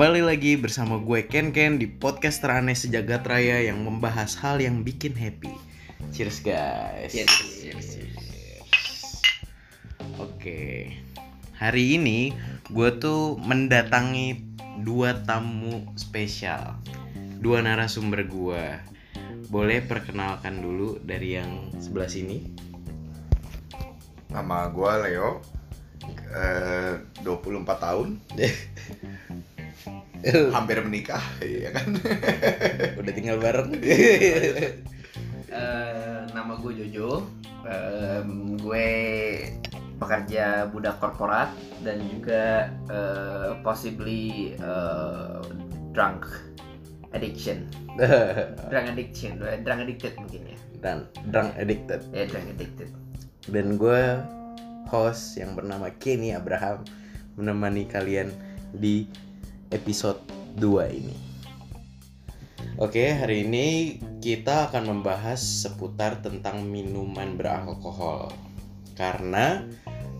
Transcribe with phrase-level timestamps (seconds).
[0.00, 4.80] Kembali lagi bersama gue Ken Ken di podcast teraneh sejagat raya yang membahas hal yang
[4.80, 5.52] bikin happy.
[6.08, 7.12] Cheers guys.
[7.12, 7.88] Cheers, cheers.
[10.16, 10.96] Oke.
[11.52, 12.32] Hari ini
[12.72, 14.40] gue tuh mendatangi
[14.80, 16.80] dua tamu spesial.
[17.36, 18.64] Dua narasumber gue.
[19.52, 22.48] Boleh perkenalkan dulu dari yang sebelah sini?
[24.32, 25.44] Nama gue Leo,
[26.32, 28.16] eh, 24 tahun,
[30.56, 31.96] hampir menikah, ya kan?
[33.00, 33.76] Udah tinggal bareng.
[35.50, 37.26] Eh, nama gue Jojo.
[37.60, 38.88] Em, gue
[40.00, 41.52] pekerja budak korporat
[41.84, 45.40] dan juga eh, possibly eh,
[45.92, 46.24] drunk
[47.12, 47.66] addiction.
[48.70, 50.58] Drunk addiction, drunk addicted mungkin ya.
[50.80, 50.96] Dan
[51.28, 52.00] drunk addicted.
[52.14, 52.88] Ya drunk addicted.
[53.50, 54.20] dan gue
[54.90, 56.86] host yang bernama Kenny Abraham
[57.38, 58.30] menemani kalian
[58.76, 59.08] di
[59.70, 60.20] episode
[60.58, 61.16] 2 ini.
[62.80, 68.32] Oke, hari ini kita akan membahas seputar tentang minuman beralkohol.
[68.96, 69.64] Karena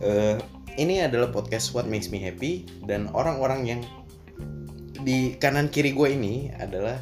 [0.01, 0.37] eh,
[0.77, 3.81] ini adalah podcast What Makes Me Happy dan orang-orang yang
[5.01, 7.01] di kanan kiri gue ini adalah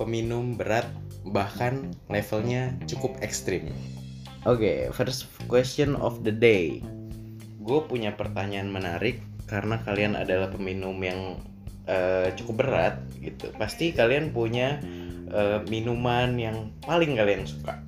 [0.00, 0.88] peminum berat
[1.28, 3.68] bahkan levelnya cukup ekstrim.
[4.44, 6.84] Oke, first question of the day.
[7.64, 11.40] Gue punya pertanyaan menarik karena kalian adalah peminum yang
[11.88, 13.52] eh, cukup berat gitu.
[13.56, 14.80] Pasti kalian punya
[15.30, 17.80] eh, minuman yang paling kalian suka.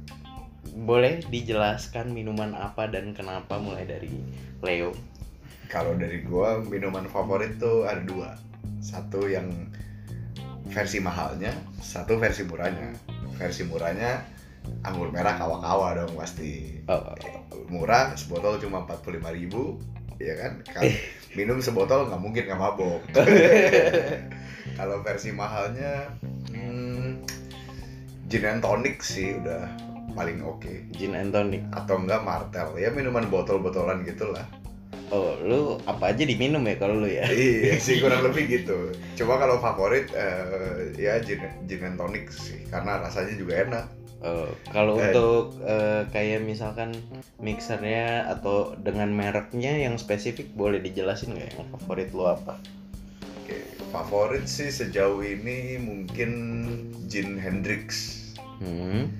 [0.77, 4.12] Boleh dijelaskan minuman apa dan kenapa mulai dari
[4.61, 4.92] Leo?
[5.66, 8.38] Kalau dari gue, minuman favorit tuh ada dua.
[8.78, 9.50] Satu yang
[10.70, 11.50] versi mahalnya,
[11.83, 12.94] satu versi murahnya.
[13.34, 14.22] Versi murahnya
[14.83, 16.83] anggur merah kawa-kawa dong pasti.
[16.86, 17.03] Oh,
[17.66, 19.78] Murah, sebotol cuma 45.000 ribu,
[20.20, 20.53] ya kan?
[20.64, 20.92] Kalau
[21.36, 23.03] minum sebotol nggak mungkin nggak mabok.
[24.78, 26.10] Kalau versi mahalnya,
[26.53, 27.25] hmm,
[28.28, 29.65] gin and tonic sih udah
[30.12, 30.69] paling oke.
[30.97, 31.62] gin and tonic.
[31.72, 34.44] Atau enggak martel, ya minuman botol-botolan gitulah.
[35.15, 37.31] Oh, lu apa aja diminum ya kalau lu ya?
[37.37, 38.91] iya sih kurang lebih gitu.
[39.22, 43.87] Coba kalau favorit eh, ya gin, gin and tonic sih, karena rasanya juga enak.
[44.26, 45.14] Oh, kalau Eh.
[45.14, 46.91] untuk eh, kayak misalkan
[47.38, 52.59] mixernya atau dengan mereknya yang spesifik boleh dijelasin nggak yang favorit lu apa?
[53.47, 53.62] Oke,
[53.94, 56.31] favorit sih sejauh ini mungkin
[57.06, 57.86] gin Hendrix.
[58.59, 59.15] Hmm.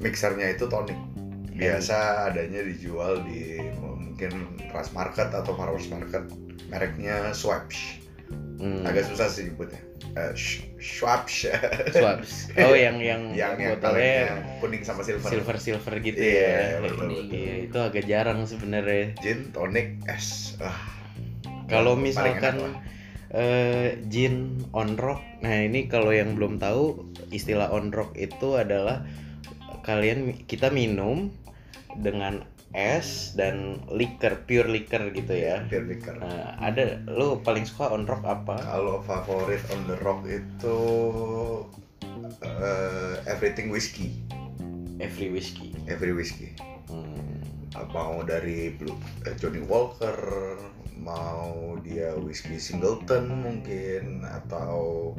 [0.00, 0.96] Mixernya itu tonic.
[1.52, 6.24] Biasa adanya dijual di mungkin Ras Market atau Farmers Market.
[6.72, 8.07] Mereknya Schweppes.
[8.30, 8.82] Hmm.
[8.84, 9.80] Agak susah sih nyebutnya.
[10.14, 11.46] Eh, Sch- Schweppes.
[11.92, 12.32] Swaps.
[12.56, 15.28] Oh, yang yang, yang yang botolnya kalengnya kuning sama silver.
[15.28, 16.80] silver silver gitu Iya, ya.
[16.82, 17.34] betul, betul.
[17.34, 19.14] Iya, itu agak jarang sebenarnya.
[19.18, 20.58] Gin, tonic, es.
[20.58, 20.74] Ah,
[21.68, 22.80] Kalau misalkan
[23.30, 29.04] eh, gin on rock, nah ini kalau yang belum tahu istilah on rock itu adalah
[29.84, 31.28] kalian kita minum
[31.96, 32.44] dengan
[32.76, 35.64] es dan liquor pure liquor gitu ya.
[35.66, 36.20] Beer liquor.
[36.20, 38.60] Nah, ada lu paling suka on rock apa?
[38.60, 40.78] Kalau favorit on the rock itu
[42.44, 44.20] eh, everything whiskey,
[45.00, 45.72] Every whiskey.
[45.88, 46.52] every whiskey.
[46.90, 47.40] Hmm.
[47.94, 50.18] Mau dari Blue, eh, Johnny Walker,
[50.98, 55.14] mau dia whiskey Singleton mungkin atau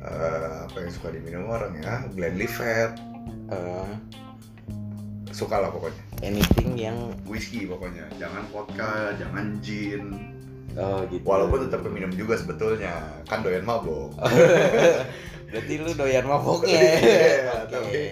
[0.00, 2.96] eh, apa yang suka diminum orang ya, Glenlivet,
[3.50, 3.94] Eh,
[5.34, 5.98] suka lah pokoknya.
[6.20, 10.34] Anything yang Whisky pokoknya, jangan vodka, jangan gin.
[10.78, 11.24] oh gitu.
[11.26, 14.14] Walaupun tetap minum juga sebetulnya, kan doyan mabok.
[15.50, 16.78] Berarti lu doyan maboknya.
[17.02, 17.74] Iya, Oke.
[17.74, 18.02] tapi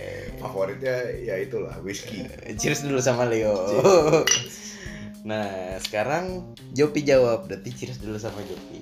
[0.43, 2.27] favoritnya ya itulah whisky.
[2.59, 3.55] Cheers dulu sama Leo.
[5.29, 7.51] Nah, sekarang Jopi jawab.
[7.51, 8.81] Berarti cheers dulu sama Jopi.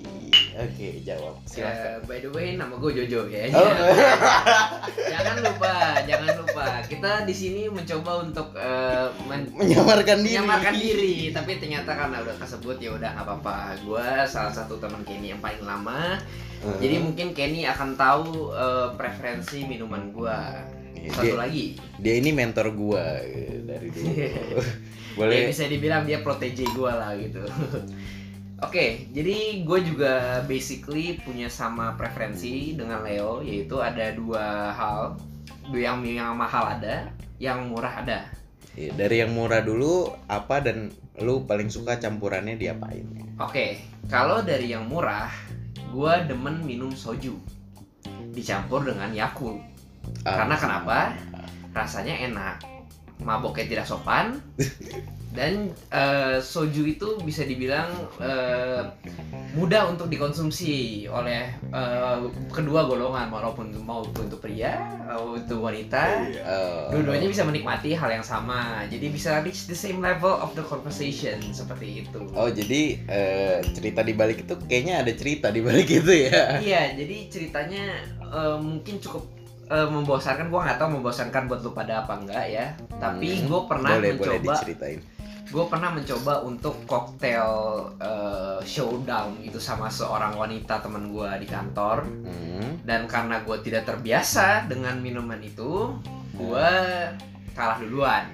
[0.57, 1.37] Oke, jawab.
[1.43, 1.85] Silakan.
[1.87, 3.45] Eh, by the way, nama gue Jojo ya.
[3.51, 3.61] Oh.
[5.13, 6.65] jangan lupa, jangan lupa.
[6.83, 10.33] Kita di sini mencoba untuk eh, men- Menyamarkan diri.
[10.33, 15.01] menyamarkan diri tapi ternyata karena udah kesebut ya udah nggak apa-apa gue salah satu teman
[15.03, 16.17] Kenny yang paling lama
[16.57, 16.73] Hmm.
[16.75, 20.37] jadi mungkin Kenny akan tahu eh, preferensi minuman gue
[20.97, 21.65] Iya, satu dia, lagi
[21.95, 24.09] dia ini mentor gua eh, dari dulu.
[24.17, 24.33] ya
[25.13, 25.45] Boleh.
[25.45, 27.45] bisa dibilang dia protege gue lah gitu
[28.57, 35.13] Oke, jadi gue juga basically punya sama preferensi dengan Leo, yaitu ada dua hal,
[35.69, 37.05] yang yang mahal ada,
[37.37, 38.25] yang murah ada.
[38.73, 40.89] Iya, Dari yang murah dulu apa dan
[41.21, 43.05] lu paling suka campurannya diapain?
[43.37, 43.77] Oke,
[44.09, 45.29] kalau dari yang murah,
[45.93, 47.37] gua demen minum soju
[48.33, 49.61] dicampur dengan Yakult.
[50.25, 50.97] Ah, Karena kenapa?
[51.77, 52.57] Rasanya enak.
[53.17, 54.37] maboknya tidak sopan
[55.29, 55.53] dan
[55.87, 57.87] eh, soju itu bisa dibilang
[58.17, 58.81] eh,
[59.53, 60.71] mudah untuk dikonsumsi
[61.05, 62.17] oleh eh,
[62.49, 66.41] kedua golongan walaupun mau untuk pria atau itu wanita Iya.
[66.41, 66.89] Oh.
[66.91, 71.37] dua-duanya bisa menikmati hal yang sama jadi bisa reach the same level of the conversation
[71.51, 76.11] seperti itu Oh jadi eh, cerita di balik itu kayaknya ada cerita di balik itu
[76.27, 76.57] ya?
[76.59, 77.83] iya jadi ceritanya
[78.21, 79.23] eh, mungkin cukup
[79.65, 82.65] eh, membosankan gua nggak tahu membosankan buat lu pada apa enggak ya
[82.97, 83.45] tapi Hmm.
[83.45, 84.99] gue pernah boleh boleh mencoba diceritain.
[85.47, 87.51] Gue pernah mencoba untuk koktail
[87.97, 92.03] eh, showdown itu sama seorang wanita teman gue di kantor
[92.57, 92.79] Hmm.
[92.83, 95.93] dan karena gue tidak terbiasa dengan minuman itu
[96.33, 96.69] gue
[97.53, 98.27] kalah duluan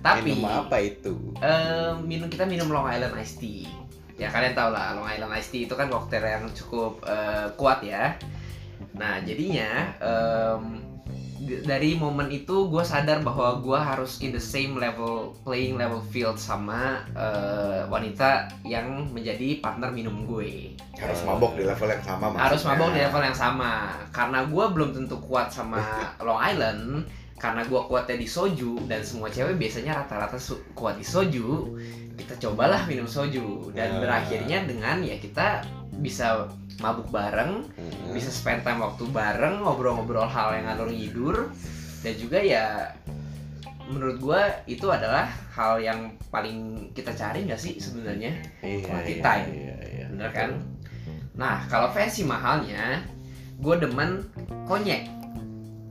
[0.00, 1.12] tapi Minum apa itu?
[1.38, 3.68] eh, minum kita minum Long Island Iced Tea
[4.16, 7.80] ya kalian tau lah Long Island Iced Tea itu kan koktail yang cukup eh, kuat
[7.80, 8.16] ya
[8.92, 9.92] nah jadinya
[10.60, 10.80] d-
[11.40, 16.36] dari momen itu gue sadar bahwa gue harus in the same level playing level field
[16.36, 22.60] sama eh, wanita yang menjadi partner minum gue Harus mabok di level yang sama harus
[22.60, 22.70] maksudnya.
[22.76, 23.72] mabok di level yang sama
[24.10, 25.80] karena gue belum tentu kuat sama
[26.26, 27.08] Long Island
[27.40, 30.36] karena gue kuatnya di soju dan semua cewek biasanya rata-rata
[30.76, 31.72] kuat di soju
[32.20, 34.00] kita cobalah minum soju dan Ah.
[34.04, 35.64] berakhirnya dengan ya kita
[36.00, 36.48] bisa
[36.78, 38.10] mabuk bareng Hmm.
[38.10, 41.36] bisa spend time waktu bareng ngobrol-ngobrol hal yang ngalur ngidur
[42.00, 42.64] dan juga ya
[43.86, 49.20] menurut gue itu adalah hal yang paling kita cari nggak sih sebenarnya Iya, quality iya,
[49.20, 49.46] time.
[49.50, 50.04] iya, iya.
[50.08, 50.50] bener kan
[51.32, 53.04] nah kalau versi mahalnya
[53.56, 54.24] gue demen
[54.64, 55.04] konyek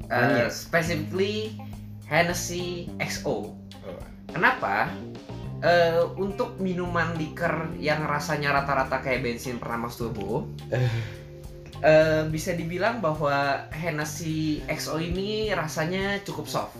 [0.09, 0.49] Uh, Konyek.
[0.49, 1.53] specifically
[2.03, 4.01] Hennessy XO Oh.
[4.27, 4.89] kenapa
[5.59, 10.47] Eh, untuk minuman liker yang rasanya rata-rata kayak bensin Pertamax Turbo
[11.81, 16.75] eh, bisa dibilang bahwa Hennessy XO ini rasanya cukup soft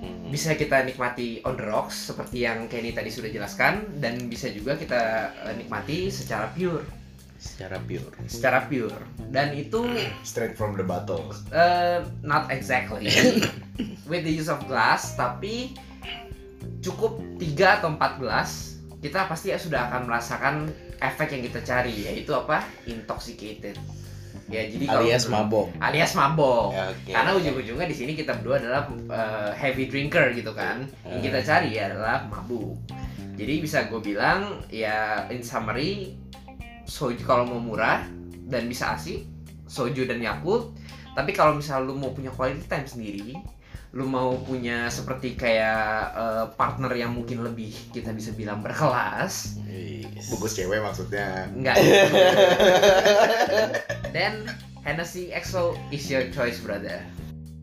[0.00, 0.32] Hmm.
[0.32, 4.72] bisa kita nikmati on the rocks seperti yang Kenny tadi sudah jelaskan dan bisa juga
[4.72, 4.96] kita
[5.44, 6.80] eh, nikmati secara pure
[7.36, 8.08] Secara pure.
[8.24, 8.96] secara pure
[9.28, 9.84] dan itu
[10.22, 11.36] Straight from the bottle.
[11.50, 13.12] eh, not exactly
[14.08, 15.76] with the use of glass tapi
[16.80, 18.50] cukup 3 atau 4 gelas
[19.00, 20.54] kita pasti sudah akan merasakan
[20.98, 23.76] efek yang kita cari yaitu apa intoxicated
[24.46, 25.66] ya jadi kalau Alias menurut- mabok.
[25.80, 27.10] alias mabok Ya, Oke.
[27.10, 31.44] karena ujung-ujungnya di sini kita berdua adalah uh, heavy drinker gitu kan yang kita Eh.
[31.44, 32.76] cari adalah mabuk
[33.34, 36.18] jadi bisa gue bilang ya in summary
[36.84, 38.04] soju kalau mau murah
[38.44, 39.22] dan bisa asik
[39.64, 40.74] soju dan yakult
[41.10, 43.38] tapi kalau misal lu mau punya quality time sendiri
[43.90, 50.30] lu mau punya seperti kayak uh, partner yang mungkin lebih kita bisa bilang berkelas Wis.
[50.30, 51.50] Bungkus cewek maksudnya.
[51.50, 51.74] enggak
[54.14, 54.46] then
[54.86, 57.02] Hennessy XO is your choice brother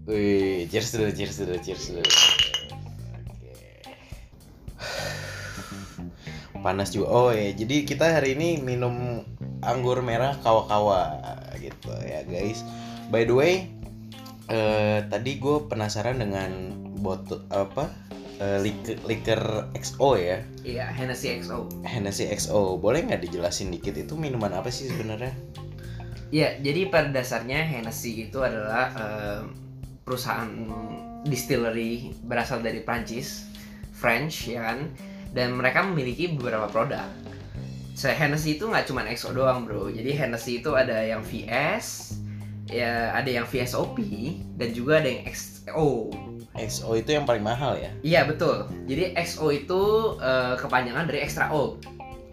[0.08, 2.00] Wih, cheers dulu, cheers dulu, cheers dulu.
[3.28, 3.52] Oke.
[6.64, 7.12] Panas juga.
[7.12, 9.28] Oh ya, jadi kita hari ini minum
[9.60, 11.12] anggur merah kawa-kawa
[11.60, 12.64] gitu ya guys.
[13.12, 13.68] By the way,
[14.48, 17.92] eh, tadi gue penasaran dengan botol apa
[18.40, 19.42] eh, liker, liker
[19.76, 22.80] XO ya, iya Hennessy XO Hennessy XO.
[22.80, 25.36] Boleh nggak dijelasin dikit itu minuman apa sih sebenarnya?
[26.28, 29.42] Ya, jadi pada dasarnya Hennessy itu adalah eh,
[30.04, 30.52] perusahaan
[31.28, 33.48] distillery berasal dari Prancis,
[33.96, 34.92] French ya kan,
[35.32, 37.08] dan mereka memiliki beberapa produk.
[37.98, 42.20] So, Hennessy itu nggak cuma XO doang bro, jadi Hennessy itu ada yang VS,
[42.68, 43.98] ya ada yang VSOP,
[44.60, 46.12] dan juga ada yang XO.
[46.58, 47.92] XO itu yang paling mahal ya?
[48.02, 48.66] Iya betul.
[48.86, 49.82] Jadi XO itu
[50.20, 51.86] eh, kepanjangan dari extra old.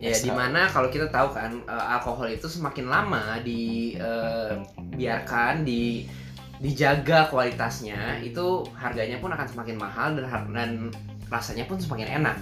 [0.02, 6.04] Ya Extra di mana kalau kita tahu kan eh, alkohol itu semakin lama dibiarkan di
[6.62, 10.24] dijaga kualitasnya itu harganya pun akan semakin mahal dan
[10.54, 10.70] dan
[11.28, 12.38] rasanya pun semakin enak,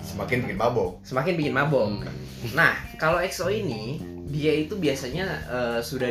[0.00, 0.96] Semakin bikin mabok.
[1.04, 1.92] semakin bikin mabok.
[1.92, 2.08] Hmm.
[2.56, 4.00] Nah, kalau XO ini
[4.32, 6.08] dia itu biasanya eh, sudah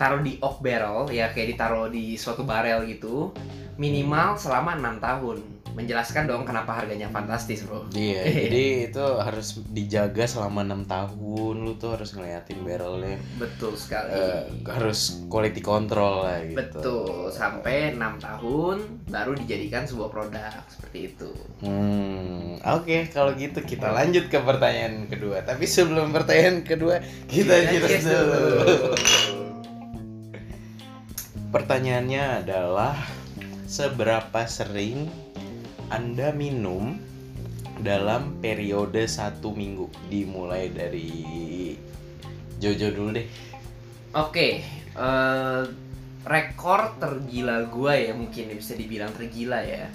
[0.00, 3.36] ditaruh di oak barrel ya kayak ditaruh di suatu barel gitu
[3.76, 5.60] minimal selama enam tahun.
[5.70, 7.88] Menjelaskan dong kenapa harganya fantastis, Bro.
[7.94, 11.54] Iya, jadi itu harus dijaga selama enam tahun.
[11.62, 14.12] Lu tuh harus ngeliatin barrelnya, Betul sekali.
[14.12, 16.58] eh, harus quality control lah gitu.
[16.58, 21.30] Betul, sampai enam tahun baru dijadikan sebuah produk seperti itu.
[21.64, 25.44] Hmm, oke kalau gitu kita lanjut ke pertanyaan kedua.
[25.44, 29.39] Tapi sebelum pertanyaan kedua kita Kita cheers cheers dulu.
[31.50, 32.94] Pertanyaannya adalah
[33.66, 35.10] seberapa sering
[35.90, 37.02] Anda minum
[37.82, 41.10] dalam periode satu minggu dimulai dari
[42.62, 43.26] Jojo dulu deh.
[44.14, 44.62] Oke,
[44.94, 45.62] eh,
[46.22, 49.90] rekor tergila gua ya mungkin bisa dibilang tergila ya.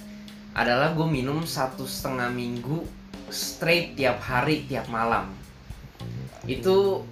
[0.56, 2.80] adalah gue minum satu setengah minggu
[3.28, 5.28] straight tiap hari tiap malam
[6.48, 7.04] itu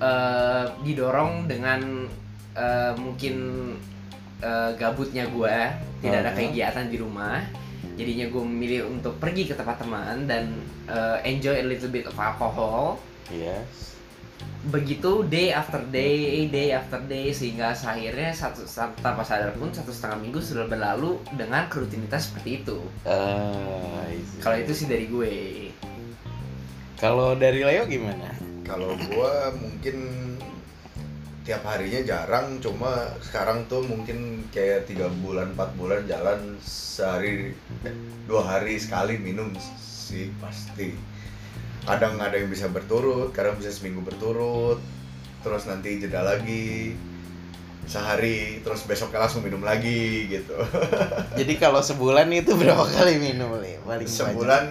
[0.00, 2.08] eh, didorong dengan
[2.56, 3.36] eh, mungkin
[4.40, 5.56] eh, gabutnya gue
[6.00, 7.44] tidak ada kegiatan di rumah
[7.96, 10.56] jadinya gue memilih untuk pergi ke tempat teman dan
[10.88, 13.98] eh, enjoy a little bit of alcohol Yes.
[14.70, 18.66] begitu day after day, day after day sehingga akhirnya satu
[18.98, 22.78] tanpa sadar pun satu setengah minggu sudah berlalu dengan rutinitas seperti itu.
[23.06, 24.42] See.
[24.42, 25.34] Kalau itu sih dari gue.
[26.98, 28.32] Kalau dari Leo gimana?
[28.66, 29.96] Kalau gua mungkin
[31.46, 37.54] tiap harinya jarang, cuma sekarang tuh mungkin kayak tiga bulan, empat bulan jalan sehari
[37.86, 37.94] eh,
[38.26, 40.90] dua hari sekali minum sih pasti.
[41.86, 44.82] Kadang ada yang bisa berturut, kadang bisa seminggu berturut,
[45.46, 46.98] terus nanti jeda lagi
[47.86, 50.58] sehari, terus besoknya langsung minum lagi gitu.
[51.38, 53.78] Jadi kalau sebulan itu berapa kali minum nih?
[53.86, 54.10] Paling banyak?
[54.10, 54.64] Sebulan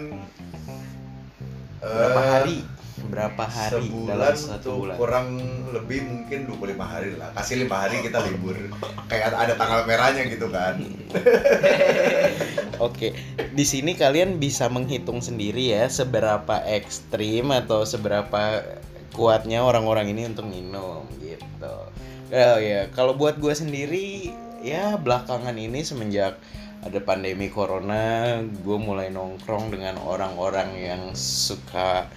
[1.80, 2.75] berapa eh, hari?
[3.06, 4.96] Berapa hari sebulan dalam satu bulan?
[4.98, 5.28] kurang
[5.72, 8.58] lebih mungkin 25 hari lah kasih lima hari kita libur
[9.12, 10.82] kayak ada, ada tanggal merahnya gitu kan
[12.84, 13.16] Oke,
[13.56, 18.60] di sini kalian bisa menghitung sendiri ya seberapa ekstrim atau seberapa
[19.16, 21.76] kuatnya orang-orang ini untuk minum gitu.
[22.36, 26.36] Oh ya, kalau buat gue sendiri ya belakangan ini semenjak
[26.84, 32.12] ada pandemi corona, gue mulai nongkrong dengan orang-orang yang suka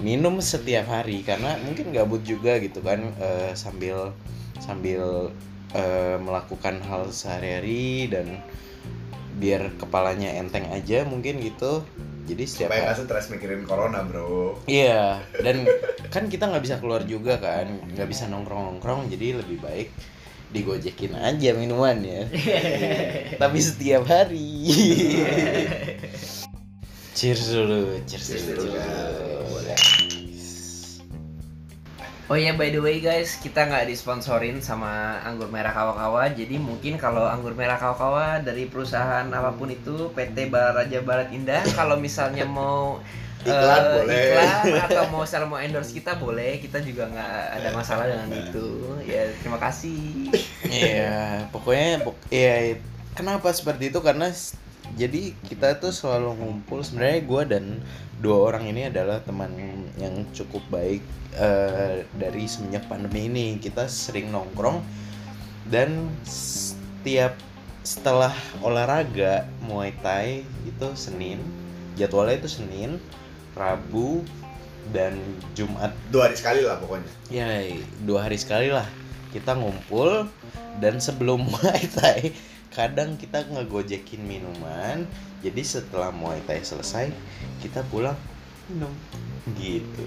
[0.00, 4.12] minum setiap hari karena mungkin gabut juga gitu kan eh, sambil
[4.58, 5.32] sambil
[5.72, 8.40] eh, melakukan hal sehari-hari dan
[9.36, 11.80] biar kepalanya enteng aja mungkin gitu
[12.28, 15.64] jadi setiap supaya hari- nggak stres mikirin corona bro Iya, dan
[16.12, 19.88] kan kita nggak bisa keluar juga kan, nggak bisa nongkrong-nongkrong, jadi lebih baik
[20.50, 22.26] digojekin aja minumannya.
[23.42, 24.66] Tapi setiap hari.
[27.20, 28.64] cheers dulu, cheers, Cheers dulu.
[28.64, 28.80] dulu,
[29.46, 29.76] Boleh.
[32.24, 36.30] Oh ya by the way guys, kita nggak disponsorin sama anggur merah kawa-kawa.
[36.30, 41.60] Jadi mungkin kalau anggur merah kawa-kawa dari perusahaan apa pun itu PT Baraja Barat Indah,
[41.74, 43.02] kalau misalnya mau
[43.40, 44.20] Iklan eh, boleh.
[44.30, 46.60] iklan atau mau misalnya mau endorse kita boleh.
[46.60, 48.66] Kita juga nggak ada masalah dengan itu.
[49.02, 50.28] Ya terima kasih.
[50.62, 52.76] Iya, pokoknya pok- ya
[53.12, 54.28] kenapa seperti itu karena
[54.98, 57.64] jadi kita tuh selalu ngumpul sebenarnya gue dan
[58.20, 59.50] dua orang ini adalah teman
[59.96, 61.02] yang cukup baik
[61.36, 63.46] eh, dari semenjak pandemi ini.
[63.62, 64.82] Kita sering nongkrong
[65.70, 67.38] dan setiap
[67.80, 71.40] setelah olahraga Muay Thai itu Senin
[71.96, 73.00] jadwalnya itu Senin
[73.56, 74.24] Rabu
[74.90, 75.16] dan
[75.54, 75.92] Jumat.
[76.08, 77.12] Dua hari sekali lah pokoknya.
[77.30, 77.48] Ya
[78.04, 78.86] dua hari sekali lah
[79.30, 80.26] kita ngumpul.
[80.80, 82.32] Dan sebelum Muay Thai
[82.70, 85.06] kadang kita ngegojekin minuman
[85.42, 87.10] jadi setelah Muay Thai selesai
[87.58, 88.16] kita pulang
[88.70, 88.92] minum
[89.58, 90.06] gitu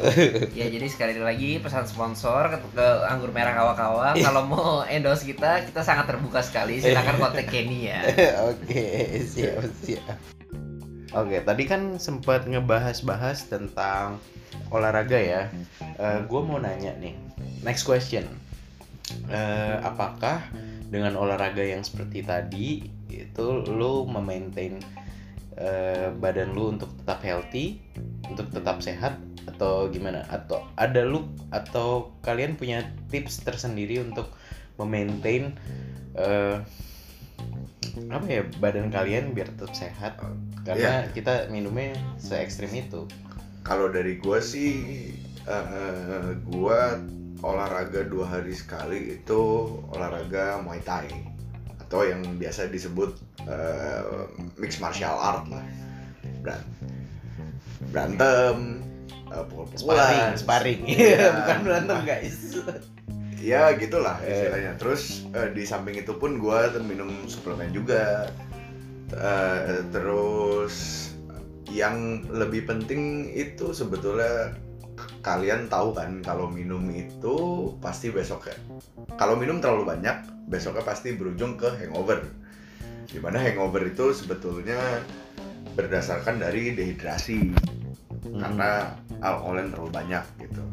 [0.58, 4.16] Ya jadi sekali lagi pesan sponsor ke, ke anggur merah kawa-kawa.
[4.16, 6.80] Kalau mau endorse kita, kita sangat terbuka sekali.
[6.80, 8.00] Silakan kontak Kenny ya.
[8.48, 8.88] oke
[9.28, 10.16] siap siap
[11.12, 14.16] oke tadi kan sempat ngebahas-bahas tentang
[14.72, 15.42] olahraga ya
[16.00, 17.14] gue mau nanya nih
[17.60, 18.24] next question
[19.30, 20.42] Eh, apakah
[20.90, 24.82] dengan olahraga yang seperti tadi itu lu memaintain
[25.54, 27.78] eh, badan lu untuk tetap healthy
[28.26, 29.16] untuk tetap sehat
[29.46, 30.26] atau gimana?
[30.28, 34.34] Atau ada lu atau kalian punya tips tersendiri untuk
[34.82, 35.54] memaintain
[36.18, 36.58] eh,
[38.10, 40.18] apa ya badan kalian biar tetap sehat?
[40.66, 43.06] Karena kita minumnya se ekstrim itu.
[43.62, 44.82] Kalau dari gua sih
[45.46, 46.98] eh, gua
[47.40, 49.40] olahraga dua hari sekali itu
[49.92, 51.08] olahraga Muay Thai
[51.86, 53.16] atau yang biasa disebut
[53.48, 54.00] eh,
[54.60, 55.64] mixed martial art lah.
[56.44, 56.68] Beran-
[57.90, 58.84] berantem
[59.32, 60.38] eh, pukul-pukulan, sparring.
[60.38, 60.80] sparring.
[60.86, 61.24] Iya.
[61.42, 62.38] bukan berantem guys.
[63.40, 64.76] Ya gitulah istilahnya.
[64.76, 68.28] Terus eh, di samping itu pun gua tuh minum suplemen juga.
[69.16, 71.08] Eh, terus
[71.72, 74.52] yang lebih penting itu sebetulnya
[75.20, 77.36] kalian tahu kan kalau minum itu
[77.80, 78.50] pasti besok
[79.20, 80.16] kalau minum terlalu banyak
[80.50, 82.26] besoknya pasti berujung ke hangover.
[83.06, 84.78] Di mana hangover itu sebetulnya
[85.74, 87.54] berdasarkan dari dehidrasi
[88.26, 90.64] karena alkohol yang terlalu banyak gitu.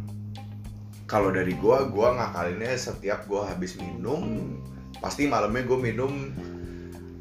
[1.08, 4.56] Kalau dari gua gua ngakalinnya setiap gua habis minum
[5.00, 6.34] pasti malamnya gua minum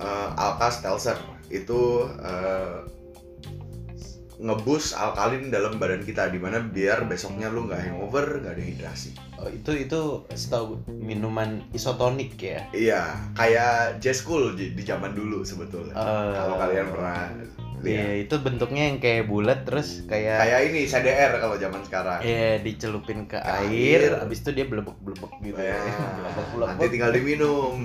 [0.03, 1.19] uh, Alka Stelzer.
[1.47, 2.83] Itu uh,
[4.37, 9.49] ngebus alkalin dalam badan kita di mana biar besoknya lu nggak hangover nggak dehidrasi Oh,
[9.49, 10.01] itu itu
[10.33, 12.65] setahu minuman isotonik ya.
[12.73, 13.03] iya
[13.33, 15.93] kayak jazz cool di, di zaman dulu sebetulnya.
[15.93, 17.29] Eh, kalau kalian pernah
[17.77, 18.25] Iya, lihat.
[18.25, 22.25] itu bentuknya yang kayak bulat terus kayak kayak ini CDR kalau zaman sekarang.
[22.25, 24.13] Ya dicelupin ke Ke air, air.
[24.17, 25.61] habis itu dia belebek-belebek gitu.
[25.61, 25.77] Ya,
[26.17, 26.69] Belebek-belebek.
[26.73, 27.77] nanti tinggal diminum.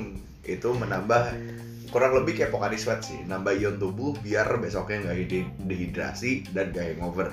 [0.42, 1.24] Itu menambah
[1.92, 6.72] kurang lebih kayak Pocari Sweat sih nambah ion tubuh biar besoknya nggak de- dehidrasi dan
[6.72, 7.30] gak hangover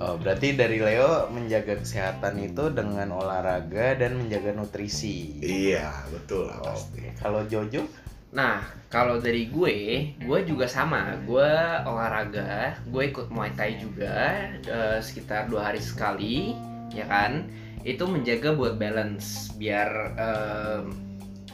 [0.00, 5.36] Oh, berarti dari Leo menjaga kesehatan itu dengan olahraga dan menjaga nutrisi.
[5.38, 7.84] iya betul lah pasti Oke, kalau Jojo
[8.30, 9.76] Nah, kalau dari gue,
[10.16, 11.18] gue juga sama.
[11.26, 11.50] Gue
[11.84, 16.54] olahraga, gue ikut Muay Thai juga eh, sekitar dua hari sekali,
[16.94, 17.50] ya kan?
[17.82, 20.84] Itu menjaga buat balance, biar em,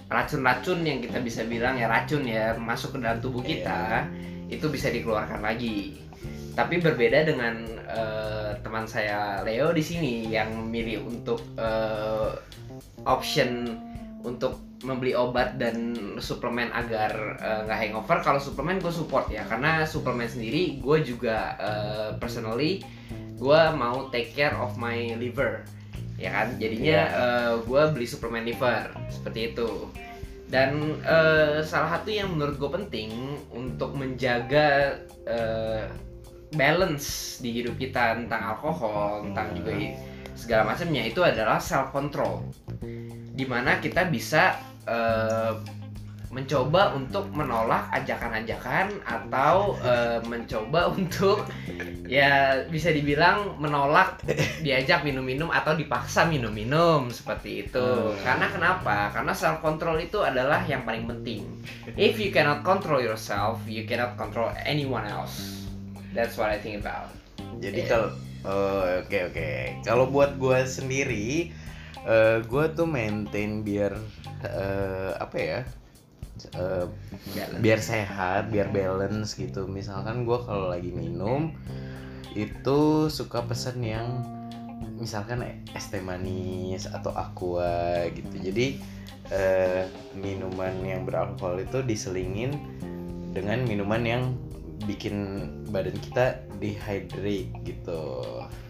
[0.06, 4.06] racun-racun yang kita bisa bilang ya racun ya masuk ke dalam tubuh kita
[4.46, 5.98] itu bisa dikeluarkan lagi.
[6.56, 12.32] Tapi berbeda dengan eh, teman saya Leo di sini yang memilih untuk eh,
[13.04, 13.76] option
[14.24, 18.18] untuk membeli obat dan suplemen agar eh, nggak hangover.
[18.22, 22.80] Kalau suplemen gue support ya karena suplemen sendiri gue juga eh, personally
[23.36, 25.60] gue mau take care of my liver
[26.16, 26.56] ya kan?
[26.56, 27.00] Jadinya
[27.62, 29.88] gue beli suplemen liver seperti itu.
[30.46, 33.10] Dan eh, salah satu yang menurut gue penting
[33.50, 34.94] untuk menjaga
[35.26, 35.90] eh,
[36.54, 39.74] balance di hidup kita tentang alkohol tentang juga
[40.38, 42.46] segala macamnya itu adalah self control
[43.34, 44.54] di mana kita bisa
[44.86, 45.52] eh,
[46.26, 51.46] mencoba untuk menolak ajakan-ajakan atau eh, mencoba untuk
[52.04, 54.20] ya bisa dibilang menolak
[54.60, 58.18] diajak minum-minum atau dipaksa minum-minum seperti itu Hmm.
[58.22, 61.46] karena kenapa karena self control itu adalah yang paling penting
[61.94, 65.66] if you cannot control yourself you cannot control anyone else
[66.12, 67.10] that's what I think about
[67.56, 67.88] Jadi Iya.
[67.88, 68.08] kalau
[68.44, 69.48] oh, oke oke.
[69.82, 71.50] Kalau buat gue sendiri,
[72.04, 73.96] eh gue tuh maintain biar
[74.44, 75.60] eh, apa ya?
[77.60, 79.66] Biar sehat, biar balance gitu.
[79.66, 81.52] Misalkan gue kalau lagi minum
[82.36, 84.24] itu suka pesen yang
[85.00, 88.36] misalkan es teh manis atau aqua gitu.
[88.40, 88.80] Jadi
[89.32, 92.52] eh, minuman yang beralkohol itu diselingin
[93.32, 94.22] dengan minuman yang
[94.84, 98.24] bikin badan kita dehydrate gitu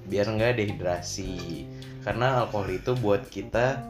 [0.07, 1.67] biar nggak dehidrasi
[2.07, 3.83] karena alkohol itu buat kita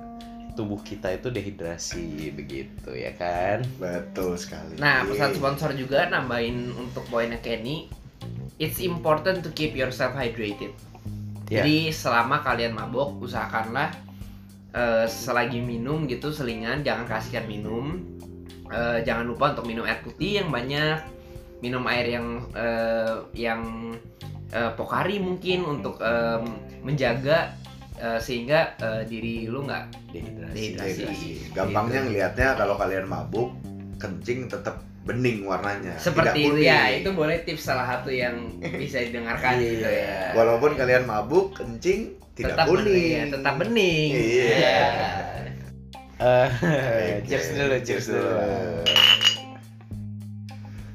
[0.57, 7.05] tubuh kita itu dehidrasi begitu ya kan betul sekali Nah, pesan sponsor juga nambahin untuk
[7.13, 7.93] poinnya Kenny.
[8.57, 10.73] It's important to keep yourself hydrated.
[11.47, 11.61] Ya.
[11.63, 13.93] Jadi selama kalian mabok, usahakanlah
[14.73, 18.01] eh, selagi minum gitu selingan jangan kasihkan minum.
[18.67, 20.99] Eh, jangan lupa untuk minum air putih yang banyak,
[21.61, 23.61] minum air yang eh, yang
[24.51, 26.45] eh, pokari mungkin untuk em,
[26.83, 27.55] menjaga
[27.97, 31.01] eh, sehingga eh, diri lu nggak dehidrasi, Dehidrasi.
[31.03, 31.31] Dehidrasi.
[31.53, 32.07] gampangnya Gitu.
[32.11, 33.49] ngelihatnya kalau kalian mabuk
[33.97, 35.95] kencing tetap bening warnanya.
[35.97, 40.35] Seperti tidak itu ya itu boleh tips salah satu yang bisa didengarkan gitu ya.
[40.35, 44.11] Walaupun kalian mabuk kencing tidak tetap kuning bening ya, tetap bening.
[44.13, 44.51] Iya.
[44.51, 44.89] Ya.
[46.17, 48.25] Eh, Oke, cheers dulu cheers cheers dulu.
[48.25, 48.85] dulu.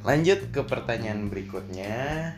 [0.01, 2.33] lanjut ke pertanyaan berikutnya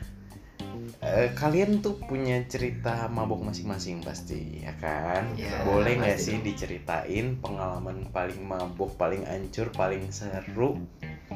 [1.03, 6.47] Eh, kalian tuh punya cerita mabok masing-masing pasti ya kan Ya, boleh nggak sih dong.
[6.47, 10.79] diceritain pengalaman paling mabok paling ancur paling seru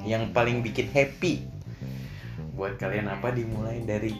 [0.07, 1.43] yang paling bikin happy
[2.55, 4.15] buat kalian apa dimulai dari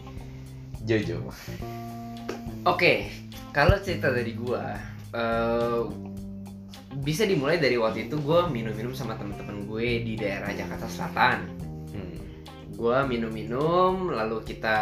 [0.84, 1.32] Jojo
[2.68, 3.08] Oke,
[3.56, 4.76] kalau cerita dari gua
[5.16, 5.82] eh,
[7.00, 11.57] bisa dimulai dari waktu itu gua minum-minum sama temen-temen gue di daerah Jakarta Selatan.
[12.78, 14.78] Gua minum-minum, lalu kita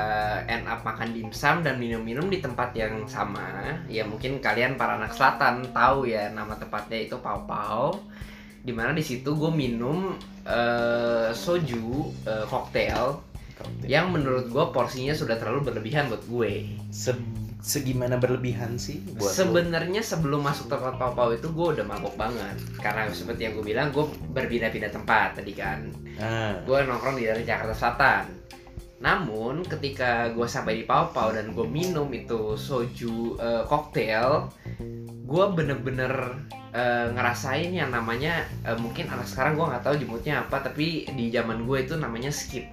[0.52, 3.80] end up makan dimsum dan minum-minum di tempat yang sama.
[3.88, 8.04] Ya mungkin kalian para anak selatan tahu ya nama tempatnya itu Pau Pau.
[8.66, 10.12] Di mana di situ gue minum
[10.44, 13.24] eh, soju eh, koktail
[13.88, 16.76] yang menurut gue porsinya sudah terlalu berlebihan buat gue.
[16.92, 17.16] Se-
[17.64, 19.32] segimana berlebihan sih buat?
[19.32, 23.66] Sebenarnya sebelum masuk tempat Pau Pau itu gue udah mabok banget karena seperti yang gue
[23.66, 24.04] bilang gue
[24.36, 25.80] berpindah-pindah tempat tadi kan.
[26.20, 28.26] Ah, Gue nongkrong di daerah Jakarta Selatan.
[29.04, 34.48] Namun ketika gue sampai di Pau Pau dan gue minum itu soju eh, koktail,
[35.28, 36.40] gue bener-bener
[36.72, 41.28] eh, ngerasain yang namanya eh, mungkin anak sekarang gue nggak tahu jemputnya apa tapi di
[41.30, 42.66] zaman gue itu namanya skip.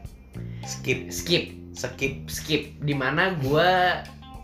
[0.63, 1.11] Skip.
[1.11, 1.75] Skip.
[1.75, 2.15] Skip.
[2.31, 2.63] Skip.
[2.79, 3.71] Di mana gue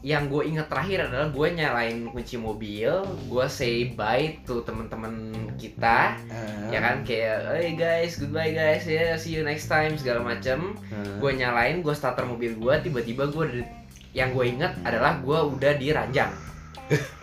[0.01, 2.87] yang gue inget terakhir adalah gue nyalain kunci mobil
[3.25, 5.13] gue say bye to teman-teman
[5.55, 6.71] kita Ah.
[6.71, 11.03] ya kan kayak hey guys goodbye guys ya see you next time segala macem Ah.
[11.19, 13.67] gue nyalain gue starter mobil gue tiba-tiba gue
[14.11, 16.31] yang gue inget adalah gue udah di ranjang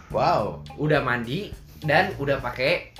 [0.09, 2.91] wow udah mandi dan udah pakai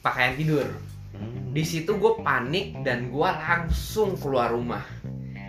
[0.00, 0.66] pakaian tidur
[1.10, 1.48] Hmm.
[1.50, 4.84] di situ gue panik dan gue langsung keluar rumah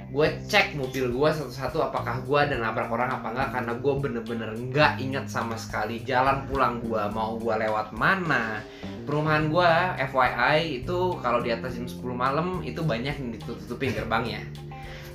[0.08, 4.50] gue cek mobil gue satu-satu apakah gue ada nabrak orang apa enggak karena gue bener-bener
[4.56, 8.64] nggak inget sama sekali jalan pulang gue mau gue lewat mana.
[9.04, 9.70] Perumahan gue
[10.12, 14.44] FYI itu kalau di atas jam 10 malam itu banyak yang ditutup-tutupin gerbangnya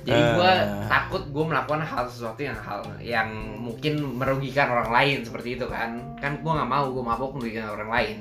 [0.03, 0.87] jadi gue Eh.
[0.91, 6.19] takut gue melakukan hal sesuatu yang hal yang mungkin merugikan orang lain seperti itu kan.
[6.19, 8.17] Kan gue nggak mau gue mabok merugikan orang lain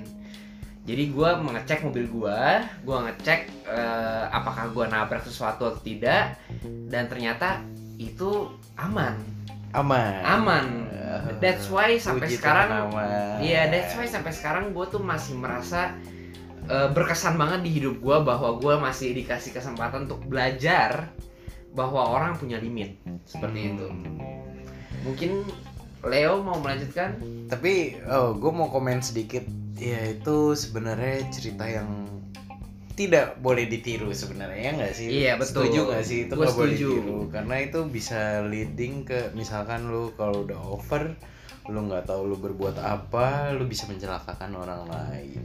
[0.83, 2.42] jadi gue mengecek mobil gue,
[2.83, 3.40] gue ngecek
[3.71, 6.35] eh, apakah gue nabrak sesuatu atau tidak,
[6.90, 7.62] dan ternyata
[8.03, 9.14] itu aman,
[9.79, 10.66] aman aman.
[10.90, 11.38] Ah.
[11.38, 12.90] That's why sampai Puji sekarang,
[13.38, 15.95] iya, that's why sampai sekarang gue tuh masih merasa
[16.66, 21.14] eh, berkesan banget di hidup gue bahwa gue masih dikasih kesempatan untuk belajar
[21.79, 23.87] bahwa orang punya limit seperti itu.
[23.87, 24.18] Hmm.
[25.07, 25.47] Mungkin
[26.03, 27.14] Leo mau melanjutkan?
[27.47, 29.45] tapi oh gue mau komen sedikit
[29.76, 32.08] ya itu sebenarnya cerita yang
[32.92, 35.64] tidak boleh ditiru sebenarnya ya nggak sih Iya, betul.
[35.64, 40.44] setuju nggak sih itu nggak boleh ditiru karena itu bisa leading ke misalkan lu kalau
[40.44, 41.16] udah over
[41.70, 45.40] lu nggak tahu lu berbuat apa lu bisa mencelakakan orang lain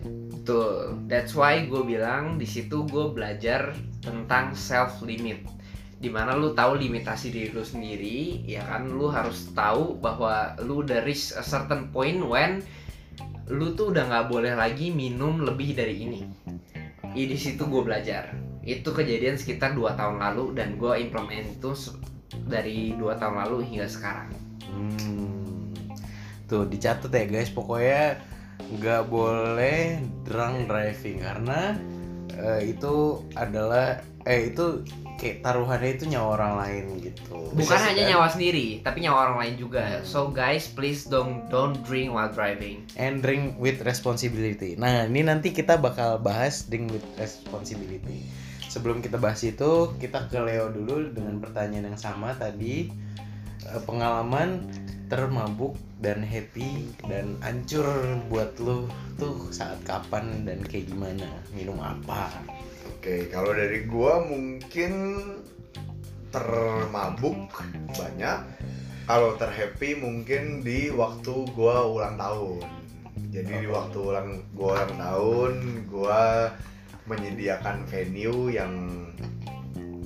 [0.47, 0.95] Betul.
[1.11, 5.43] That's why gue bilang di situ gue belajar tentang self limit.
[5.99, 10.87] Di mana lu tahu limitasi diri lu sendiri, ya kan lu harus tahu bahwa lu
[10.87, 12.63] udah reach a certain point when
[13.47, 16.21] lu tuh udah nggak boleh lagi minum lebih dari ini.
[17.15, 18.35] Ih, di situ gue belajar.
[18.67, 21.71] Itu kejadian sekitar dua tahun lalu dan gue implement itu
[22.45, 24.29] dari dua tahun lalu hingga sekarang.
[24.67, 25.71] Hmm.
[26.47, 28.19] Tuh dicatat ya guys, pokoknya
[28.67, 31.79] nggak boleh drunk driving karena
[32.35, 34.83] eh, itu adalah eh itu
[35.17, 37.51] kayak taruhannya itu nyawa orang lain gitu.
[37.51, 38.09] Bukan Bisa hanya kan?
[38.13, 39.83] nyawa sendiri, tapi nyawa orang lain juga.
[40.05, 42.85] So guys, please don't don't drink while driving.
[42.95, 44.77] and drink with responsibility.
[44.77, 48.23] Nah, ini nanti kita bakal bahas drink with responsibility.
[48.67, 52.91] Sebelum kita bahas itu, kita ke Leo dulu dengan pertanyaan yang sama tadi.
[53.63, 54.69] Eh, Pengalaman
[55.07, 57.87] termabuk dan happy dan hancur
[58.27, 61.25] buat lu tuh saat kapan dan kayak gimana?
[61.55, 62.27] Minum apa?
[63.07, 64.91] Oke, kalau dari gua mungkin
[66.27, 67.39] termabuk
[67.95, 68.39] banyak.
[69.07, 72.67] Kalau terhappy mungkin di waktu gua ulang tahun.
[73.31, 75.53] Jadi di waktu ulang gua ulang tahun,
[75.87, 76.51] gua
[77.07, 78.75] menyediakan venue yang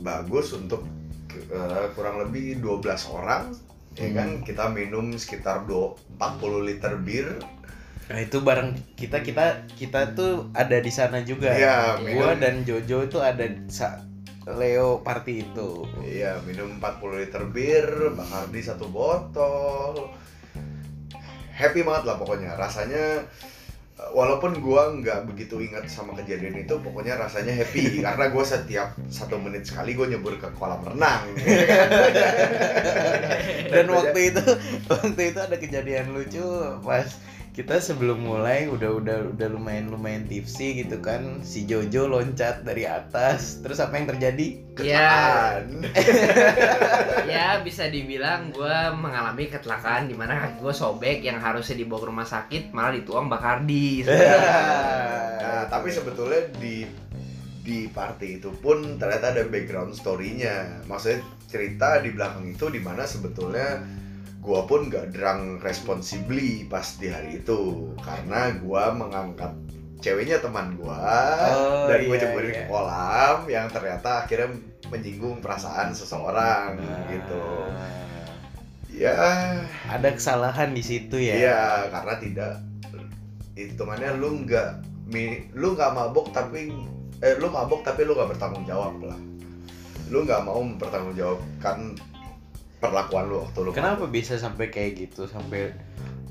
[0.05, 0.85] bagus untuk
[1.33, 2.85] eh, kurang lebih 12
[3.17, 3.49] orang.
[3.97, 7.33] Ya kan, kita minum sekitar do- 40 liter bir.
[8.11, 11.55] Nah, itu bareng kita kita kita tuh ada di sana juga.
[11.55, 14.03] Iya, Gua dan Jojo itu ada saat
[14.43, 15.87] Leo party itu.
[16.03, 20.11] Iya, minum 40 liter bir, Bacardi satu botol.
[21.55, 22.59] Happy banget lah pokoknya.
[22.59, 23.23] Rasanya
[23.95, 28.91] eh, walaupun gua nggak begitu ingat sama kejadian itu, pokoknya rasanya happy karena gua setiap
[29.07, 31.31] satu menit sekali gue nyebur ke kolam renang.
[33.71, 34.43] dan waktu itu
[34.91, 36.43] waktu itu ada kejadian lucu
[36.83, 37.07] pas
[37.51, 42.87] kita sebelum mulai udah udah udah lumayan lumayan tipsy gitu kan si Jojo loncat dari
[42.87, 44.47] atas terus apa yang terjadi
[44.81, 45.65] Ya, Kecelakaan.
[47.27, 52.07] ya bisa dibilang gue mengalami kecelakaan di mana kaki gue sobek yang harusnya dibawa ke
[52.07, 54.07] rumah sakit malah dituang Bakardi.
[54.07, 56.87] Nah, tapi sebetulnya di
[57.61, 60.81] di party itu pun ternyata ada background story-nya.
[60.87, 61.19] Maksudnya
[61.51, 63.83] cerita di belakang itu di mana sebetulnya
[64.41, 69.53] gua pun gak drunk responsibly pas di hari itu karena gua mengangkat
[70.01, 70.97] ceweknya teman gua
[71.53, 72.53] Oh, dan gue iya, iya.
[72.57, 74.49] ke kolam yang ternyata akhirnya
[74.89, 76.75] menyinggung perasaan seseorang
[77.13, 77.43] gitu.
[78.91, 79.15] Ya,
[79.87, 81.61] ada kesalahan di situ ya Iya,
[81.93, 82.53] karena tidak
[83.55, 84.69] hitungannya lu nggak
[85.55, 86.73] lu nggak mabok tapi
[87.21, 89.19] eh lu mabok tapi lu nggak bertanggung jawab lah.
[90.11, 91.95] Lu nggak mau mempertanggungjawabkan
[92.81, 94.11] perlakuan lu waktu lu kenapa mabok.
[94.11, 95.69] bisa sampai kayak gitu sampai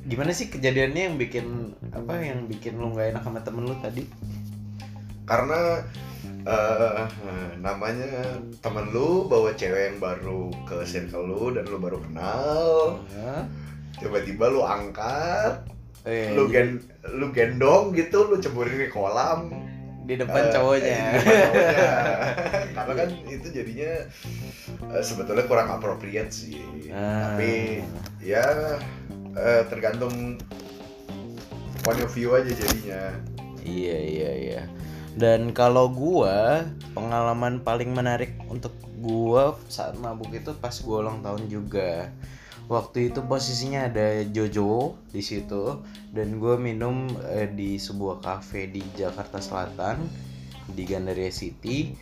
[0.04, 1.46] gimana sih kejadiannya yang bikin
[1.94, 4.04] apa yang bikin lu nggak enak sama temen lu tadi
[5.22, 5.78] Karena
[6.42, 7.06] eh
[7.62, 13.46] namanya temen lu bawa cewek yang baru ke circle lu dan lu baru kenal, Hah?
[14.02, 15.70] tiba-tiba lu angkat,
[16.02, 16.82] Eh, lu jadi gen
[17.14, 19.52] lu gendong gitu, lu cemburin di kolam.
[20.10, 20.98] Di depan Eh, cowoknya.
[21.06, 21.82] di depan cowoknya.
[22.76, 23.92] karena kan itu jadinya
[24.90, 26.58] eh, sebetulnya kurang appropriate sih
[26.90, 27.30] Ah.
[27.30, 27.78] tapi
[28.18, 28.42] ya
[29.32, 30.34] eh, tergantung
[31.80, 33.14] point of view aja jadinya
[33.60, 34.62] Iya iya iya.
[35.12, 41.44] Dan kalau gua pengalaman paling menarik untuk gua saat mabuk itu pas gua ulang tahun
[41.46, 42.08] juga.
[42.70, 45.82] Waktu itu posisinya ada Jojo di situ
[46.14, 50.06] dan gua minum eh, di sebuah kafe di Jakarta Selatan
[50.70, 51.98] di Gandaria City.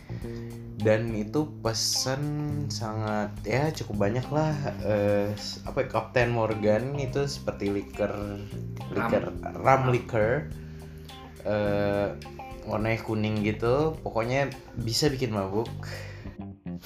[0.77, 2.21] Dan itu pesan
[2.69, 4.53] sangat ya cukup banyak lah
[4.85, 5.33] eh,
[5.65, 8.13] apa ya, Captain Morgan itu seperti liquor
[8.93, 10.53] liquor rum liquor
[11.49, 12.13] eh
[12.69, 13.97] warnanya kuning gitu.
[14.05, 15.65] Pokoknya bisa bikin mabuk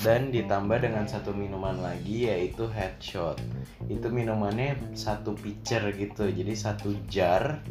[0.01, 3.37] dan ditambah dengan satu minuman lagi yaitu headshot.
[3.85, 7.61] Itu minumannya satu pitcher gitu jadi satu jar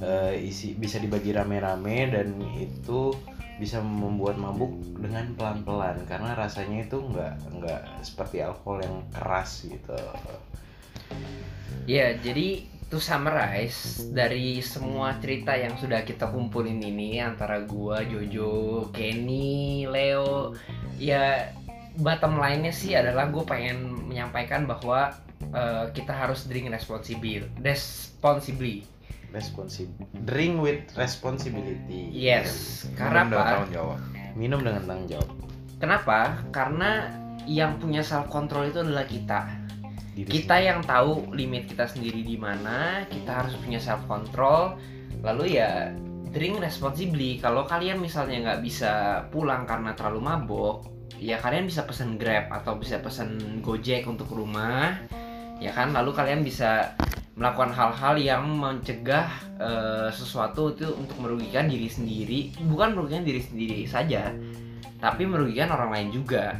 [0.00, 3.12] eh, isi bisa dibagi rame-rame dan itu
[3.58, 4.70] bisa membuat mabuk
[5.02, 9.98] dengan pelan-pelan karena rasanya itu nggak nggak seperti alkohol yang keras gitu.
[11.88, 18.88] Ya, jadi to summarize dari semua cerita yang sudah kita kumpulin ini antara gua, Jojo,
[18.94, 20.54] Kenny, Leo,
[20.96, 21.52] ya
[21.98, 25.12] bottom line-nya sih adalah gue pengen menyampaikan bahwa
[25.50, 28.86] eh, kita harus drink responsibly, responsibly.
[29.28, 29.92] responsib
[30.24, 33.50] drink with responsibility Yes, karena Minum dengan apa?
[33.52, 33.98] tanggung jawab
[34.32, 35.28] minum dengan tanggung jawab
[35.78, 36.42] Kenapa?
[36.50, 37.06] Karena
[37.46, 39.46] yang punya self control itu adalah kita.
[40.18, 44.74] Diri kita yang tahu limit kita sendiri di mana kita harus punya self control
[45.22, 45.94] lalu ya
[46.34, 52.16] drink responsibly kalau kalian misalnya nggak bisa pulang karena terlalu mabok ya kalian bisa pesen
[52.16, 54.94] grab atau bisa pesen gojek untuk rumah
[55.58, 56.94] ya kan lalu kalian bisa
[57.38, 63.86] melakukan hal-hal yang mencegah eh, sesuatu itu untuk merugikan diri sendiri bukan merugikan diri sendiri
[63.86, 64.30] saja
[64.98, 66.58] tapi merugikan orang lain juga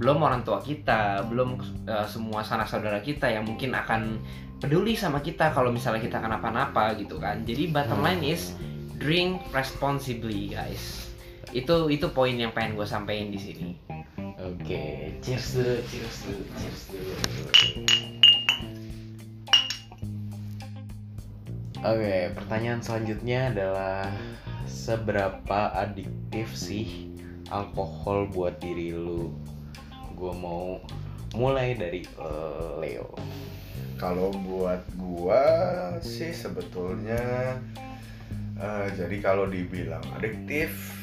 [0.00, 4.16] belum orang tua kita, belum eh, semua sanak saudara kita yang mungkin akan
[4.56, 7.44] peduli sama kita kalau misalnya kita kenapa-napa gitu kan.
[7.44, 8.56] Jadi bottom line is
[8.96, 11.09] drink responsibly guys.
[11.50, 13.68] Itu itu poin yang pengen gue sampaikan di sini.
[14.40, 17.12] Oke, cheers dulu, cheers dulu, cheers dulu.
[21.80, 24.12] Oke, pertanyaan selanjutnya adalah
[24.68, 27.08] seberapa adiktif sih
[27.48, 29.32] alkohol buat diri lu?
[30.12, 30.76] Gue mau
[31.34, 33.10] mulai dari eh, Leo.
[33.96, 35.44] Kalau buat gua
[36.00, 37.20] sih sebetulnya
[38.56, 40.99] eh, jadi kalau dibilang adiktif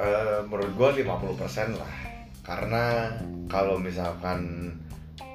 [0.00, 1.94] eh, menurut gua 50% lah.
[2.40, 3.14] Karena
[3.46, 4.72] kalau misalkan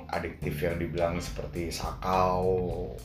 [0.09, 2.43] adiktif yang dibilang seperti sakau,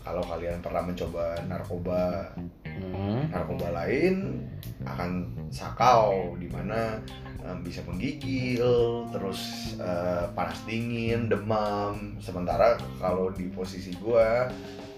[0.00, 2.32] kalau kalian pernah mencoba narkoba
[2.80, 4.40] Hmm, narkoba lain
[4.88, 6.96] akan sakau di mana
[7.44, 12.16] eh, bisa menggigil, terus eh, panas dingin, demam.
[12.24, 14.48] Sementara kalau di posisi gua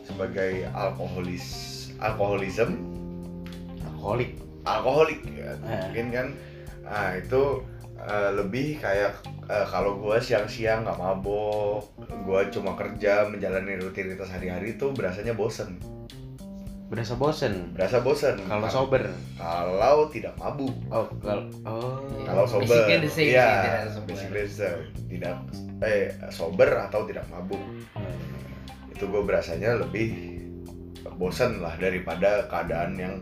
[0.07, 1.45] sebagai alkoholis
[1.99, 2.79] alkoholism
[3.83, 4.39] alkoholik.
[4.63, 5.59] alkoholik ya, Eh.
[5.91, 6.27] mungkin kan
[6.85, 7.63] ah itu
[7.97, 9.13] eh, lebih kayak
[9.45, 11.87] eh, kalau gua siang-siang nggak mabok
[12.23, 15.79] gua cuma kerja menjalani rutinitas hari-hari itu berasanya bosen
[16.87, 17.73] Berasa bosen.
[17.73, 19.03] berasa bosen Kalau Kal- sober.
[19.35, 22.05] kalau tidak mabuk Oh, kalau oh.
[22.23, 24.09] kalau sober Basically the same sih, iya tidak sober.
[24.13, 24.83] basically the same.
[25.09, 25.37] tidak
[25.81, 27.65] eh sober atau tidak mabuk
[27.97, 28.93] Hmm.
[28.93, 30.13] itu gue berasanya lebih
[31.15, 33.17] bosen lah daripada keadaan yang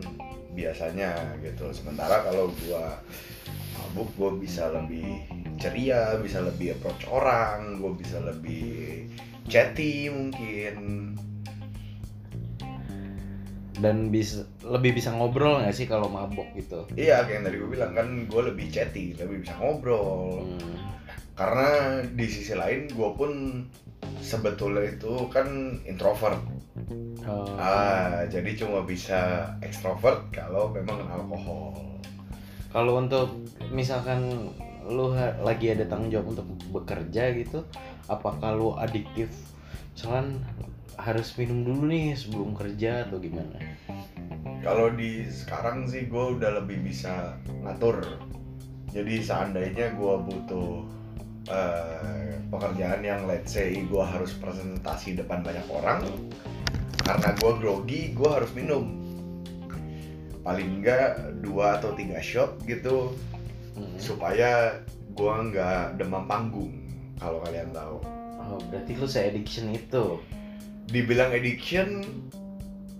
[0.51, 2.83] biasanya gitu sementara kalau gue
[3.91, 5.27] mabuk gue bisa lebih
[5.59, 9.03] ceria bisa lebih approach orang gue bisa lebih
[9.51, 10.75] chatty mungkin
[13.81, 16.87] Dan bisa lebih bisa ngobrol nggak sih kalau mabok gitu?
[16.93, 20.77] iya kayak yang tadi gue bilang kan gue lebih chatty lebih bisa ngobrol Hmm.
[21.35, 21.69] karena
[22.07, 23.31] di sisi lain gue pun
[24.23, 25.47] sebetulnya itu kan
[25.83, 26.39] introvert
[27.21, 27.45] Oh.
[27.53, 29.19] ah jadi cuma bisa
[29.59, 31.75] extrovert kalau memang alkohol
[32.71, 33.35] Kalau untuk
[33.71, 34.51] misalkan
[34.87, 37.67] lu lagi ada tanggung jawab untuk bekerja gitu,
[38.07, 39.31] apakah lu adiktif?
[39.93, 40.41] Misalkan
[40.95, 43.59] harus minum dulu nih sebelum kerja atau gimana?
[44.61, 48.05] kalau di sekarang sih gue udah lebih bisa ngatur
[48.93, 50.85] jadi seandainya gue butuh
[51.49, 56.05] eh, pekerjaan yang let's say gue harus presentasi depan banyak orang
[57.01, 59.10] karena gue grogi gue harus minum
[60.41, 63.13] paling enggak dua atau tiga shot gitu
[63.71, 63.95] Hmm.
[63.95, 64.75] supaya
[65.09, 66.75] gue nggak demam panggung
[67.15, 68.03] kalau kalian tahu
[68.41, 70.19] Oh, berarti lu se addiction itu.
[70.87, 72.03] dibilang addiction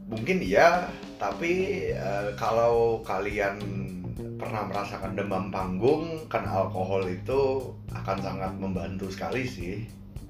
[0.06, 1.52] mungkin iya tapi
[1.92, 3.60] eh, kalau kalian
[4.38, 9.84] pernah merasakan demam panggung kan alkohol itu akan sangat membantu sekali sih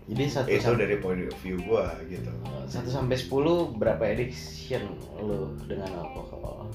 [0.08, 2.34] Jadi satu itu sam- dari point of view gua gitu
[2.66, 3.30] satu sampai 10
[3.78, 6.66] berapa addiction lo dengan alkohol?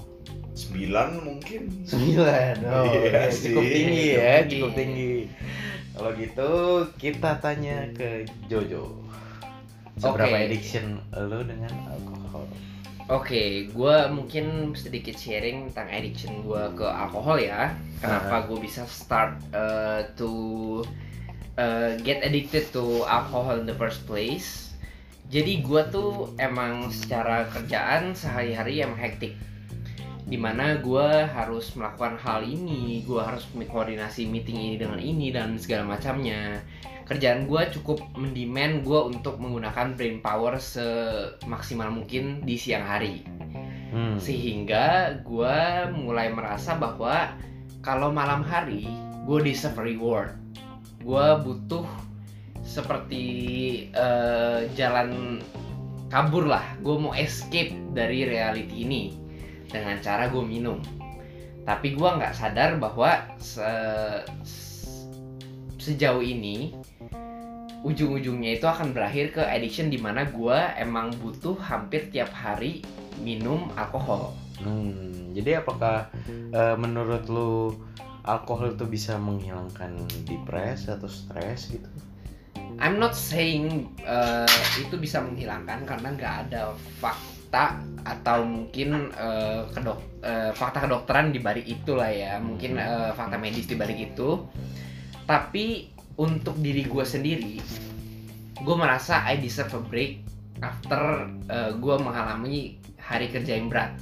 [0.56, 2.64] 9 mungkin 9.
[2.64, 3.72] Oh, Iya ya, cukup sih.
[3.76, 4.50] tinggi ya, Tinggi.
[4.56, 5.12] cukup tinggi.
[5.92, 6.50] Kalau gitu
[6.96, 9.04] kita tanya ke Jojo.
[9.96, 10.44] Seberapa Oke.
[10.44, 12.44] addiction lo dengan alkohol?
[13.06, 17.72] Oke, gue mungkin sedikit sharing tentang addiction gue ke alkohol ya.
[18.02, 20.32] Kenapa gue bisa start uh, to
[21.54, 24.74] uh, get addicted to alcohol in the first place.
[25.26, 29.32] Jadi gue tuh emang secara kerjaan sehari-hari emang hektik.
[30.26, 35.54] Di mana gue harus melakukan hal ini, gue harus koordinasi meeting ini dengan ini dan
[35.54, 36.58] segala macamnya.
[37.06, 43.22] Kerjaan gue cukup mendemand gue untuk menggunakan brain power semaksimal mungkin di siang hari
[43.96, 44.20] Hmm.
[44.20, 45.56] sehingga gue
[45.94, 47.32] mulai merasa bahwa
[47.80, 48.84] kalau malam hari
[49.24, 50.36] gue deserve reward
[51.00, 51.86] gue butuh
[52.60, 53.24] seperti
[53.94, 55.40] eh, jalan
[56.10, 59.02] kabur lah gue mau escape dari reality ini
[59.70, 60.78] dengan cara gue minum
[61.66, 65.10] tapi gue nggak sadar bahwa se- se-
[65.82, 66.74] sejauh ini
[67.82, 72.82] ujung-ujungnya itu akan berakhir ke addiction di mana gue emang butuh hampir tiap hari
[73.22, 77.76] minum alkohol Hmm, jadi apakah eh, menurut lu
[78.24, 81.88] alkohol itu bisa menghilangkan depres atau stres gitu?
[82.76, 84.44] I'm not saying uh,
[84.76, 87.35] itu bisa menghilangkan karena nggak ada fakta
[88.06, 92.38] atau mungkin uh, kedok uh, fakta kedokteran di balik itu lah ya.
[92.38, 94.46] Mungkin uh, fakta medis di balik itu.
[95.26, 97.60] Tapi untuk diri gue sendiri
[98.56, 100.24] gue merasa I deserve a break
[100.64, 103.92] after uh, gue mengalami hari kerja yang berat.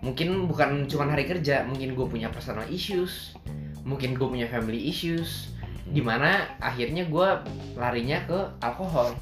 [0.00, 3.36] Mungkin bukan cuma hari kerja mungkin gue punya personal issues
[3.86, 5.52] mungkin gue punya family issues
[5.86, 7.28] di mana akhirnya gue
[7.76, 9.12] larinya ke alkohol.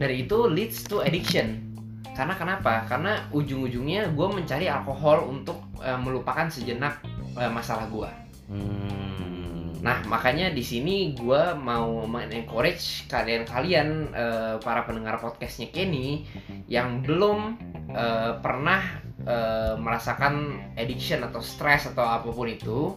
[0.00, 1.75] Dari itu leads to addiction
[2.16, 2.88] karena kenapa?
[2.88, 7.04] Karena ujung-ujungnya gue mencari alkohol untuk eh, melupakan sejenak
[7.36, 8.10] eh, masalah gue
[8.46, 9.82] Hmm.
[9.82, 16.22] nah makanya di sini gue mau encourage kalian-kalian eh, para pendengar podcastnya Kenny
[16.70, 17.58] yang belum
[17.90, 22.94] eh, pernah eh, merasakan addiction atau stres atau apa pun itu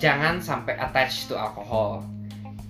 [0.00, 2.00] jangan sampai attached to alcohol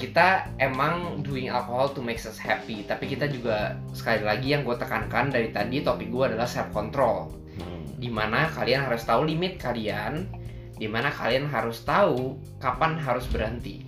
[0.03, 4.75] kita emang doing alcohol to make us happy tapi kita juga sekali lagi yang gue
[4.75, 7.85] tekankan dari tadi topik gue adalah self control Hmm.
[8.01, 10.25] di mana kalian harus tahu limit kalian
[10.81, 13.85] di mana kalian harus tahu kapan harus berhenti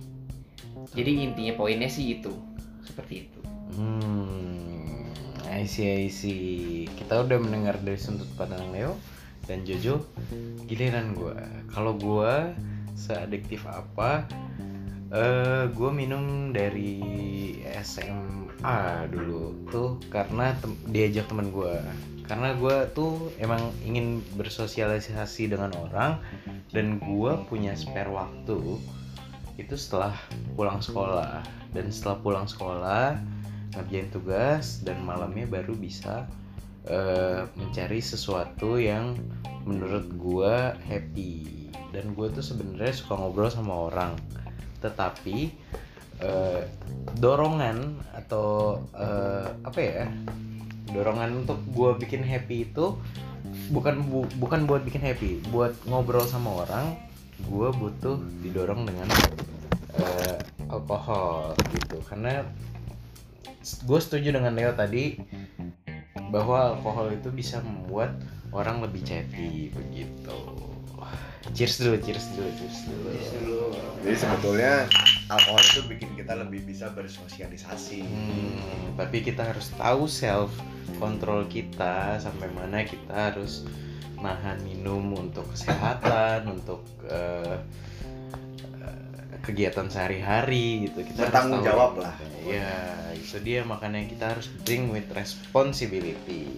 [0.93, 2.29] jadi intinya poinnya sih itu
[2.85, 3.39] seperti itu
[3.75, 5.09] Hmm,
[5.49, 6.85] I see, I see.
[6.95, 8.95] Kita udah mendengar dari sudut pandang Leo
[9.49, 10.05] dan Jojo.
[10.69, 11.35] Giliran gue.
[11.73, 12.55] Kalau gue
[12.95, 14.29] seadiktif apa?
[15.15, 16.99] Eh, gue minum dari
[17.79, 21.71] SMA dulu tuh karena tem- diajak teman gue.
[22.27, 26.19] Karena gue tuh emang ingin bersosialisasi dengan orang
[26.75, 28.59] dan gue punya spare waktu
[29.55, 30.19] itu setelah
[30.59, 31.47] pulang sekolah.
[31.71, 33.15] Dan setelah pulang sekolah
[33.71, 36.27] ngerjain tugas dan malamnya baru bisa
[36.91, 39.15] eh, mencari sesuatu yang
[39.63, 41.71] menurut gua happy.
[41.95, 44.19] Dan gue tuh sebenarnya suka ngobrol sama orang
[44.79, 45.51] tetapi
[46.19, 46.61] eh,
[47.19, 50.05] dorongan atau eh, apa ya
[50.91, 52.95] dorongan untuk gua bikin happy itu
[53.71, 56.95] bukan bu- bukan buat bikin happy buat ngobrol sama orang
[57.35, 59.11] gue butuh didorong dengan
[59.99, 60.39] eh,
[60.71, 61.99] alkohol gitu.
[62.07, 62.47] Karena
[63.65, 65.19] gue setuju dengan Leo tadi
[66.31, 68.15] bahwa alkohol itu bisa membuat
[68.55, 70.39] orang lebih chatty begitu
[71.53, 73.61] cheers dulu cheers dulu cheers dulu
[74.01, 74.73] jadi sebetulnya
[75.29, 80.49] alkohol itu bikin kita lebih bisa bersosialisasi Hmm, tapi kita harus tahu self
[80.97, 83.65] control kita sampai mana kita harus
[84.21, 87.57] nahan minum untuk kesehatan, untuk eh,
[89.45, 91.05] kegiatan sehari-hari gitu.
[91.05, 92.17] Kita Bertanggung jawab lah.
[92.41, 92.73] Ya,
[93.13, 96.49] itu dia makanya kita harus bring with responsibility.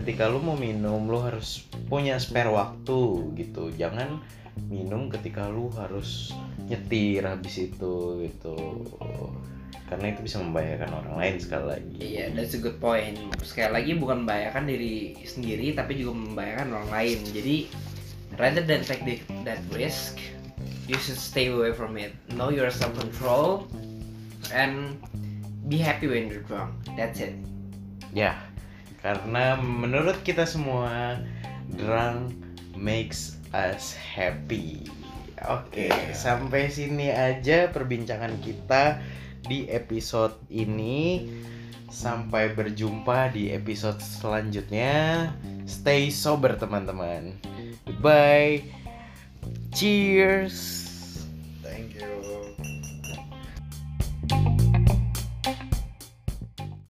[0.00, 3.68] Ketika lu mau minum, lu harus punya spare waktu gitu.
[3.76, 4.24] Jangan
[4.68, 6.32] minum ketika lu harus
[6.68, 8.56] nyetir habis itu gitu
[9.90, 13.18] karena itu bisa membahayakan orang lain sekali lagi Iya, that's a good point.
[13.42, 17.18] Sekali lagi bukan membahayakan diri sendiri tapi juga membahayakan orang lain.
[17.34, 17.56] Jadi
[18.38, 20.22] rather than take the, that risk,
[20.86, 22.14] you should stay away from it.
[22.38, 23.66] Know your self control
[24.54, 24.94] and
[25.66, 26.70] be happy when you're drunk.
[26.94, 27.34] That's it.
[28.10, 28.34] ya
[29.00, 31.20] karena menurut kita semua
[31.76, 32.36] drunk
[32.76, 34.84] makes us happy.
[35.48, 36.12] Oke, Iya.
[36.12, 39.00] sampai sini aja perbincangan kita
[39.48, 41.24] di episode ini.
[41.90, 45.32] Sampai berjumpa di episode selanjutnya.
[45.66, 47.34] Stay sober teman-teman.
[47.88, 48.62] Goodbye.
[49.74, 50.79] Cheers.